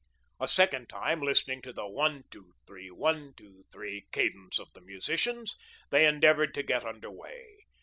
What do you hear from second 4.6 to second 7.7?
the musicians, they endeavoured to get under way.